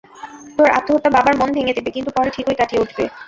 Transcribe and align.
তোর 0.57 0.67
আত্মহত্যা 0.69 1.11
বাবার 1.15 1.35
মন 1.37 1.49
ভেঙে 1.55 1.75
দেবে, 1.77 1.89
কিন্তু 1.91 2.09
পরে 2.15 2.29
ঠিকই 2.35 2.57
কাটিয়ে 2.59 2.81
উঠবে। 2.83 3.03